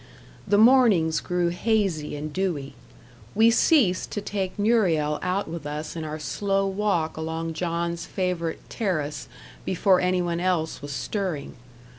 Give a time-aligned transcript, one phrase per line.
[0.47, 2.73] The mornings grew hazy and dewy.
[3.35, 8.67] We ceased to take Muriel out with us in our slow walk along John's favourite
[8.67, 9.27] "terrace"
[9.63, 11.53] before any one else was stirring.